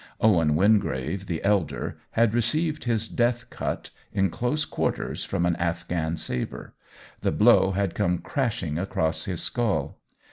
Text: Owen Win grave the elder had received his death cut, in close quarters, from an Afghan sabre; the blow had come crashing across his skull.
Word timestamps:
Owen 0.19 0.55
Win 0.55 0.79
grave 0.79 1.27
the 1.27 1.43
elder 1.43 1.99
had 2.13 2.33
received 2.33 2.85
his 2.85 3.07
death 3.07 3.51
cut, 3.51 3.91
in 4.11 4.31
close 4.31 4.65
quarters, 4.65 5.23
from 5.23 5.45
an 5.45 5.55
Afghan 5.57 6.17
sabre; 6.17 6.73
the 7.19 7.31
blow 7.31 7.73
had 7.73 7.93
come 7.93 8.17
crashing 8.17 8.79
across 8.79 9.25
his 9.25 9.43
skull. 9.43 9.99